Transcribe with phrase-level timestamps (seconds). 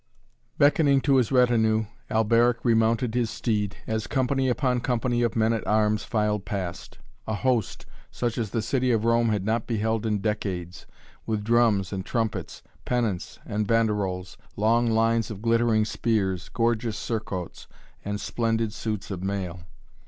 [0.57, 5.67] Beckoning to his retinue, Alberic remounted his steed, as company upon company of men at
[5.67, 10.17] arms filed past a host, such as the city of Rome had not beheld in
[10.17, 10.87] decades,
[11.27, 17.67] with drums and trumpets, pennants and banderols, long lines of glittering spears, gorgeous surcoats,
[18.03, 19.59] and splendid suits of mail.